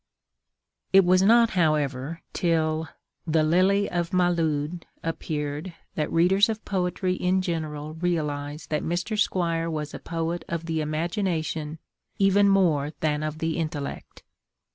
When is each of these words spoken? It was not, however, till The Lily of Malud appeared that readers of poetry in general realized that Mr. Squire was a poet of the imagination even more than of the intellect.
It 0.91 1.05
was 1.05 1.21
not, 1.21 1.51
however, 1.51 2.23
till 2.33 2.89
The 3.27 3.43
Lily 3.43 3.87
of 3.87 4.09
Malud 4.09 4.81
appeared 5.03 5.75
that 5.93 6.11
readers 6.11 6.49
of 6.49 6.65
poetry 6.65 7.13
in 7.13 7.43
general 7.43 7.93
realized 7.93 8.71
that 8.71 8.81
Mr. 8.81 9.15
Squire 9.15 9.69
was 9.69 9.93
a 9.93 9.99
poet 9.99 10.43
of 10.49 10.65
the 10.65 10.81
imagination 10.81 11.77
even 12.17 12.49
more 12.49 12.93
than 13.01 13.21
of 13.21 13.37
the 13.37 13.57
intellect. 13.57 14.23